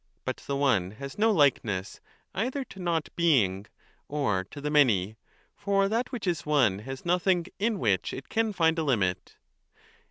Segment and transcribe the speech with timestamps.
[0.25, 2.01] But the One has no likeness
[2.33, 3.67] either to Not being
[4.07, 5.15] or to the Many;
[5.55, 9.35] for that which is one has nothing in which it can find a limit.